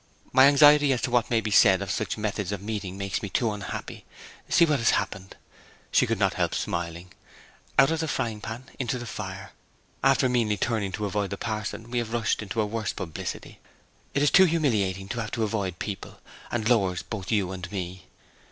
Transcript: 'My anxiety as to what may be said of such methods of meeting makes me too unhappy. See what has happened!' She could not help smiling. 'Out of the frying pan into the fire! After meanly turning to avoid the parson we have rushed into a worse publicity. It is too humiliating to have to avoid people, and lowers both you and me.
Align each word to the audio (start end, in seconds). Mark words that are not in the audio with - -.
'My 0.33 0.47
anxiety 0.47 0.91
as 0.93 1.01
to 1.03 1.11
what 1.11 1.29
may 1.29 1.41
be 1.41 1.51
said 1.51 1.79
of 1.79 1.91
such 1.91 2.17
methods 2.17 2.51
of 2.51 2.59
meeting 2.59 2.97
makes 2.97 3.21
me 3.21 3.29
too 3.29 3.51
unhappy. 3.51 4.03
See 4.49 4.65
what 4.65 4.79
has 4.79 4.89
happened!' 4.97 5.35
She 5.91 6.07
could 6.07 6.17
not 6.17 6.33
help 6.33 6.55
smiling. 6.55 7.13
'Out 7.77 7.91
of 7.91 7.99
the 7.99 8.07
frying 8.07 8.41
pan 8.41 8.63
into 8.79 8.97
the 8.97 9.05
fire! 9.05 9.51
After 10.03 10.27
meanly 10.27 10.57
turning 10.57 10.91
to 10.93 11.05
avoid 11.05 11.29
the 11.29 11.37
parson 11.37 11.91
we 11.91 11.99
have 11.99 12.13
rushed 12.13 12.41
into 12.41 12.61
a 12.61 12.65
worse 12.65 12.93
publicity. 12.93 13.59
It 14.15 14.23
is 14.23 14.31
too 14.31 14.45
humiliating 14.45 15.07
to 15.09 15.21
have 15.21 15.29
to 15.33 15.43
avoid 15.43 15.77
people, 15.77 16.19
and 16.49 16.67
lowers 16.67 17.03
both 17.03 17.31
you 17.31 17.51
and 17.51 17.71
me. 17.71 18.05